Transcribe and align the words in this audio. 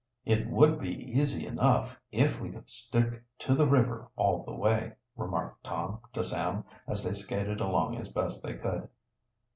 "It 0.25 0.49
would 0.49 0.79
be 0.79 1.11
easy 1.11 1.45
enough, 1.45 1.95
if 2.11 2.41
we 2.41 2.49
could 2.49 2.71
stick 2.71 3.21
to 3.37 3.53
the 3.53 3.67
river 3.67 4.09
all 4.15 4.43
the 4.43 4.51
way," 4.55 4.93
remarked. 5.15 5.63
Tom 5.63 5.99
to 6.13 6.23
Sam, 6.23 6.63
as 6.87 7.03
they 7.03 7.13
skated 7.13 7.61
along 7.61 7.97
as 7.97 8.09
best 8.11 8.41
they 8.41 8.55
could. 8.55 8.87